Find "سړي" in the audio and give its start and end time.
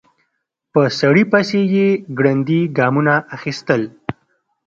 0.99-1.23